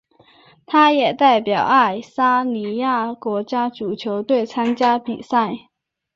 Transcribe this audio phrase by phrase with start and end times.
[0.65, 5.69] 他也代表爱沙尼亚国家足球队参加比赛。